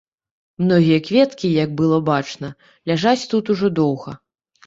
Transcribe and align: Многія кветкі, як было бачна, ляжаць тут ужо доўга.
Многія 0.61 0.99
кветкі, 1.07 1.51
як 1.63 1.75
было 1.81 1.99
бачна, 2.09 2.47
ляжаць 2.93 3.27
тут 3.35 3.53
ужо 3.55 3.67
доўга. 3.81 4.11